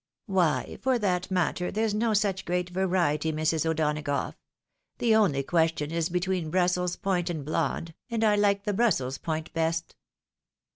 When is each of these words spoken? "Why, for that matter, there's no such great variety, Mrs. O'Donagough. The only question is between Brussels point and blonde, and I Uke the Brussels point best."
"Why, 0.25 0.79
for 0.81 0.97
that 0.97 1.29
matter, 1.29 1.69
there's 1.71 1.93
no 1.93 2.15
such 2.15 2.43
great 2.43 2.71
variety, 2.71 3.31
Mrs. 3.31 3.67
O'Donagough. 3.69 4.33
The 4.97 5.13
only 5.15 5.43
question 5.43 5.91
is 5.91 6.09
between 6.09 6.49
Brussels 6.49 6.95
point 6.95 7.29
and 7.29 7.45
blonde, 7.45 7.93
and 8.09 8.23
I 8.23 8.33
Uke 8.33 8.63
the 8.63 8.73
Brussels 8.73 9.19
point 9.19 9.53
best." 9.53 9.95